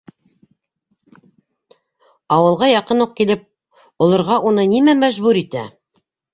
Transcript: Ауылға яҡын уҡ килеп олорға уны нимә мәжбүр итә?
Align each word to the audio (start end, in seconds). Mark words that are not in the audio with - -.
Ауылға 2.39 2.71
яҡын 2.71 3.05
уҡ 3.07 3.13
килеп 3.21 3.47
олорға 4.09 4.41
уны 4.51 4.69
нимә 4.75 4.99
мәжбүр 5.07 5.45
итә? 5.47 5.71